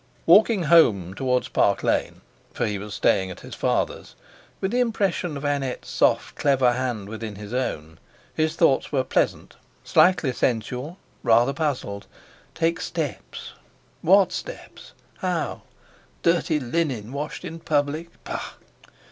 Walking 0.25 0.63
home 0.63 1.13
towards 1.13 1.47
Park 1.47 1.83
Lane—for 1.83 2.65
he 2.65 2.79
was 2.79 2.95
staying 2.95 3.29
at 3.29 3.41
his 3.41 3.53
father's—with 3.53 4.71
the 4.71 4.79
impression 4.79 5.37
of 5.37 5.43
Annette's 5.45 5.91
soft 5.91 6.33
clever 6.35 6.71
hand 6.73 7.07
within 7.07 7.35
his 7.35 7.53
own, 7.53 7.99
his 8.33 8.55
thoughts 8.55 8.91
were 8.91 9.03
pleasant, 9.03 9.57
slightly 9.83 10.31
sensual, 10.33 10.97
rather 11.21 11.53
puzzled. 11.53 12.07
Take 12.55 12.81
steps! 12.81 13.51
What 14.01 14.31
steps? 14.31 14.93
How? 15.19 15.61
Dirty 16.23 16.59
linen 16.59 17.13
washed 17.13 17.45
in 17.45 17.59
public? 17.59 18.07
Pah! 18.23 18.53